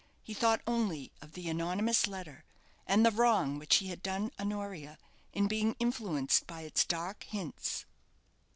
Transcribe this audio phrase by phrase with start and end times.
[0.23, 2.43] He thought only of the anonymous letter,
[2.87, 4.97] and the wrong which he had done Honoria
[5.31, 7.85] in being influenced by its dark hints.